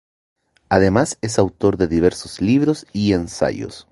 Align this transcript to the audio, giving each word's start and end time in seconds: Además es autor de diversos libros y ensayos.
Además 0.69 1.19
es 1.21 1.37
autor 1.37 1.77
de 1.77 1.87
diversos 1.87 2.41
libros 2.41 2.87
y 2.91 3.13
ensayos. 3.13 3.85